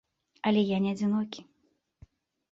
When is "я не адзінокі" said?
0.69-1.41